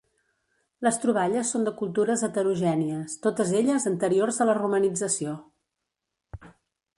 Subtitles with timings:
[0.85, 5.35] Les troballes són de cultures heterogènies, totes elles anteriors a la romanització.